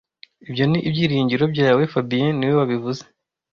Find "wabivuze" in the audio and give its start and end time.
2.59-3.03